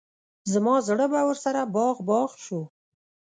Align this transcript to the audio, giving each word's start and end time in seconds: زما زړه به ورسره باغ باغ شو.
زما 0.51 0.75
زړه 0.87 1.05
به 1.13 1.21
ورسره 1.29 1.61
باغ 1.75 1.95
باغ 2.09 2.29
شو. 2.45 2.61